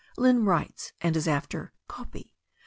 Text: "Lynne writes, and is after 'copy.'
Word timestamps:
"Lynne 0.17 0.45
writes, 0.45 0.93
and 0.99 1.15
is 1.15 1.27
after 1.27 1.73
'copy.' 1.87 2.33